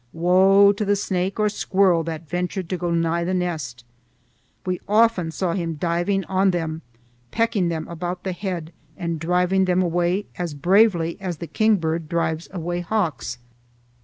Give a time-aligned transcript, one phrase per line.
[0.13, 3.85] Woe to the snake or squirrel that ventured to go nigh the nest!
[4.65, 6.81] We often saw him diving on them,
[7.29, 12.47] pecking them about the head and driving them away as bravely as the kingbird drives
[12.51, 13.37] away hawks.